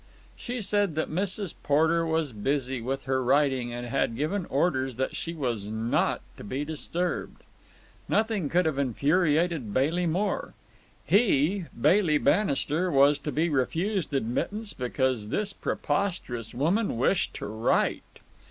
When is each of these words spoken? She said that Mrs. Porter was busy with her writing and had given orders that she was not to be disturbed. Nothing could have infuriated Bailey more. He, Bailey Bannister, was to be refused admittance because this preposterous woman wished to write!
She 0.35 0.61
said 0.61 0.95
that 0.95 1.11
Mrs. 1.11 1.53
Porter 1.61 2.03
was 2.07 2.33
busy 2.33 2.81
with 2.81 3.03
her 3.03 3.23
writing 3.23 3.71
and 3.71 3.85
had 3.85 4.15
given 4.17 4.47
orders 4.47 4.95
that 4.95 5.15
she 5.15 5.35
was 5.35 5.67
not 5.67 6.21
to 6.37 6.43
be 6.43 6.65
disturbed. 6.65 7.43
Nothing 8.09 8.49
could 8.49 8.65
have 8.65 8.79
infuriated 8.79 9.75
Bailey 9.75 10.07
more. 10.07 10.55
He, 11.05 11.65
Bailey 11.79 12.17
Bannister, 12.17 12.89
was 12.89 13.19
to 13.19 13.31
be 13.31 13.47
refused 13.47 14.11
admittance 14.11 14.73
because 14.73 15.27
this 15.27 15.53
preposterous 15.53 16.55
woman 16.55 16.97
wished 16.97 17.35
to 17.35 17.45
write! 17.45 18.01